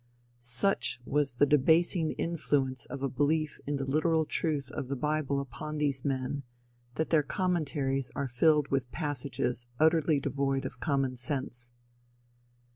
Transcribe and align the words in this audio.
Such 0.39 0.99
was 1.05 1.33
the 1.35 1.45
debasing 1.45 2.13
influence 2.13 2.85
of 2.87 3.03
a 3.03 3.07
belief 3.07 3.59
in 3.67 3.75
the 3.75 3.85
literal 3.85 4.25
truth 4.25 4.71
of 4.71 4.87
the 4.87 4.95
bible 4.95 5.39
upon 5.39 5.77
these 5.77 6.03
men, 6.03 6.41
that 6.95 7.11
their 7.11 7.21
commentaries 7.21 8.11
are 8.15 8.27
filled 8.27 8.69
with 8.69 8.91
passages 8.91 9.67
utterly 9.79 10.19
devoid 10.19 10.65
of 10.65 10.79
common 10.79 11.17
sense. 11.17 11.69